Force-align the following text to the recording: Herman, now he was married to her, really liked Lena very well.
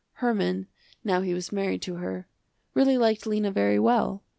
Herman, 0.13 0.65
now 1.03 1.21
he 1.21 1.35
was 1.35 1.51
married 1.51 1.83
to 1.83 1.97
her, 1.97 2.27
really 2.73 2.97
liked 2.97 3.27
Lena 3.27 3.51
very 3.51 3.77
well. 3.77 4.23